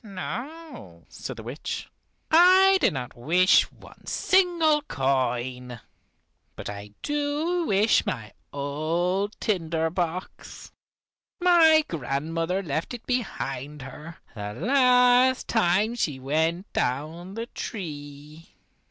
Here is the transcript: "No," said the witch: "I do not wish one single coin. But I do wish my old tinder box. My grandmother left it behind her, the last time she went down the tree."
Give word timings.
"No," 0.03 1.05
said 1.09 1.37
the 1.37 1.43
witch: 1.43 1.87
"I 2.31 2.79
do 2.81 2.89
not 2.89 3.15
wish 3.15 3.71
one 3.71 4.07
single 4.07 4.81
coin. 4.81 5.79
But 6.55 6.71
I 6.71 6.93
do 7.03 7.67
wish 7.67 8.03
my 8.03 8.33
old 8.51 9.39
tinder 9.39 9.91
box. 9.91 10.71
My 11.39 11.85
grandmother 11.87 12.63
left 12.63 12.95
it 12.95 13.05
behind 13.05 13.83
her, 13.83 14.17
the 14.33 14.53
last 14.53 15.47
time 15.47 15.93
she 15.93 16.19
went 16.19 16.73
down 16.73 17.35
the 17.35 17.45
tree." 17.45 18.55